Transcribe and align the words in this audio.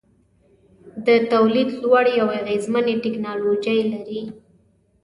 د 1.05 1.09
تولید 1.31 1.69
لوړې 1.81 2.15
او 2.23 2.27
اغیزمنې 2.39 2.95
ټیکنالوجۍ 3.03 3.79
لري. 3.93 4.21